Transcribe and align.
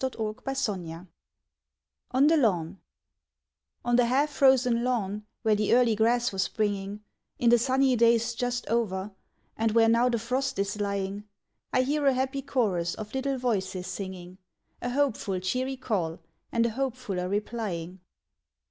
Il8 0.01 1.05
ON 2.09 2.25
THE 2.25 2.25
LAWN 2.25 2.25
ON 2.25 2.25
THE 2.25 2.37
LAWN 2.37 2.79
ON 3.85 3.95
the 3.97 4.05
half 4.07 4.31
frozen 4.31 4.83
lawn, 4.83 5.27
where 5.43 5.53
the 5.53 5.73
early 5.75 5.93
grass 5.95 6.31
was 6.33 6.41
springing, 6.41 7.03
In 7.37 7.51
the 7.51 7.59
sunny 7.59 7.95
days 7.95 8.33
just 8.33 8.65
over, 8.65 9.11
and 9.55 9.73
where 9.73 9.87
now 9.89 10.09
the 10.09 10.17
frost 10.17 10.57
is 10.57 10.81
lying, 10.81 11.25
I 11.71 11.83
hear 11.83 12.03
a 12.07 12.13
happy 12.15 12.41
chorus 12.41 12.95
of 12.95 13.13
little 13.13 13.37
voices 13.37 13.85
singing, 13.85 14.39
A 14.81 14.89
hopeful, 14.89 15.39
cheery 15.39 15.77
call 15.77 16.17
and 16.51 16.65
a 16.65 16.71
hopefuller 16.71 17.29
replying. 17.29 17.99